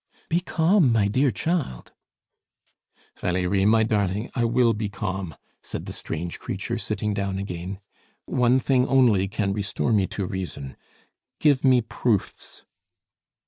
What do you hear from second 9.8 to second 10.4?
me to